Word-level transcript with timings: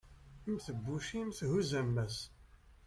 mm 0.47 0.57
tebbucin 0.65 1.29
thuzz 1.37 1.71
ammas 1.81 2.17